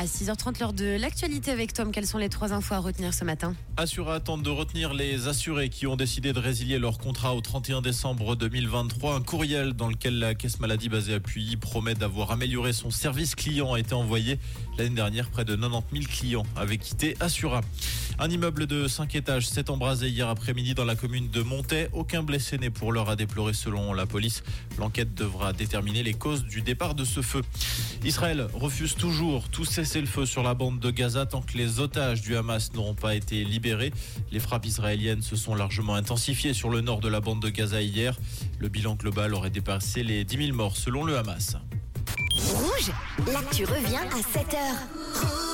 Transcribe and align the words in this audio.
À 0.00 0.04
6h30, 0.04 0.60
lors 0.60 0.72
de 0.72 0.96
l'actualité 0.96 1.50
avec 1.50 1.72
Tom, 1.72 1.90
quelles 1.90 2.06
sont 2.06 2.18
les 2.18 2.28
trois 2.28 2.52
infos 2.52 2.74
à 2.74 2.78
retenir 2.78 3.12
ce 3.12 3.24
matin? 3.24 3.56
Assura 3.76 4.20
tente 4.20 4.44
de 4.44 4.50
retenir 4.50 4.94
les 4.94 5.26
assurés 5.26 5.70
qui 5.70 5.88
ont 5.88 5.96
décidé 5.96 6.32
de 6.32 6.38
résilier 6.38 6.78
leur 6.78 6.98
contrat 6.98 7.34
au 7.34 7.40
31 7.40 7.82
décembre 7.82 8.36
2023. 8.36 9.16
Un 9.16 9.20
courriel 9.22 9.72
dans 9.72 9.88
lequel 9.88 10.20
la 10.20 10.36
caisse 10.36 10.60
maladie 10.60 10.88
basée 10.88 11.14
à 11.14 11.18
Puy 11.18 11.56
promet 11.56 11.94
d'avoir 11.94 12.30
amélioré 12.30 12.72
son 12.72 12.92
service 12.92 13.34
client 13.34 13.72
a 13.72 13.80
été 13.80 13.92
envoyé. 13.92 14.38
L'année 14.78 14.94
dernière, 14.94 15.30
près 15.30 15.44
de 15.44 15.56
90 15.56 15.82
000 15.92 16.04
clients 16.08 16.46
avaient 16.54 16.78
quitté 16.78 17.16
Assura. 17.18 17.62
Un 18.20 18.30
immeuble 18.30 18.66
de 18.66 18.86
5 18.86 19.16
étages 19.16 19.48
s'est 19.48 19.68
embrasé 19.68 20.08
hier 20.08 20.28
après-midi 20.28 20.74
dans 20.74 20.84
la 20.84 20.94
commune 20.94 21.28
de 21.28 21.42
Montaix. 21.42 21.88
Aucun 21.92 22.22
blessé 22.22 22.58
n'est 22.58 22.70
pour 22.70 22.92
l'heure 22.92 23.10
à 23.10 23.16
déplorer 23.16 23.52
selon 23.52 23.92
la 23.92 24.06
police. 24.06 24.44
L'enquête 24.78 25.14
devra 25.14 25.52
déterminer 25.52 26.04
les 26.04 26.14
causes 26.14 26.44
du 26.44 26.62
départ 26.62 26.94
de 26.94 27.04
ce 27.04 27.20
feu. 27.20 27.42
Israël 28.04 28.46
refuse 28.54 28.94
toujours 28.94 29.48
tout 29.48 29.64
cesser 29.64 29.87
le 29.96 30.06
feu 30.06 30.26
sur 30.26 30.42
la 30.42 30.52
bande 30.52 30.78
de 30.80 30.90
Gaza 30.90 31.24
tant 31.24 31.40
que 31.40 31.56
les 31.56 31.80
otages 31.80 32.20
du 32.20 32.36
Hamas 32.36 32.72
n'auront 32.74 32.94
pas 32.94 33.14
été 33.14 33.42
libérés. 33.42 33.90
Les 34.30 34.38
frappes 34.38 34.66
israéliennes 34.66 35.22
se 35.22 35.34
sont 35.34 35.54
largement 35.54 35.94
intensifiées 35.94 36.52
sur 36.52 36.68
le 36.68 36.82
nord 36.82 37.00
de 37.00 37.08
la 37.08 37.20
bande 37.20 37.40
de 37.40 37.48
Gaza 37.48 37.80
hier. 37.80 38.18
Le 38.58 38.68
bilan 38.68 38.96
global 38.96 39.34
aurait 39.34 39.50
dépassé 39.50 40.02
les 40.02 40.24
10 40.24 40.46
000 40.46 40.56
morts 40.56 40.76
selon 40.76 41.04
le 41.04 41.16
Hamas. 41.16 41.56
Rouge, 42.36 42.92
l'actu 43.32 43.64
revient 43.64 43.96
à 43.96 44.20
7h. 44.20 45.47